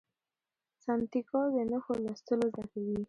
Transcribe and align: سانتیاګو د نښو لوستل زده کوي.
سانتیاګو 0.83 1.41
د 1.55 1.57
نښو 1.71 1.93
لوستل 2.03 2.39
زده 2.51 2.63
کوي. 2.71 2.97